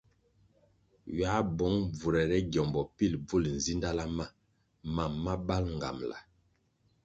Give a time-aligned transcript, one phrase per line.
[1.17, 4.25] Ywā bong bvurere gyombo pil bvul nzidala ma
[4.95, 6.17] mam ma bal ngambʼla.